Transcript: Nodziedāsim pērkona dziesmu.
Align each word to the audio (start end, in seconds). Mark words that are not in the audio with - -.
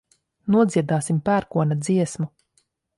Nodziedāsim 0.55 1.21
pērkona 1.29 1.81
dziesmu. 1.85 2.33